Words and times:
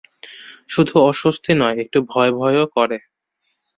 শুধু 0.69 0.93
অস্বস্তি 1.01 1.51
নয়, 1.53 1.77
একটু 1.83 1.97
ভয়ভয়ও 2.09 2.65
করে। 2.75 2.97